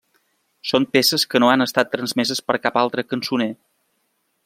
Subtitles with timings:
[0.69, 3.53] Són peces que no han estat transmeses per cap altre cançoner.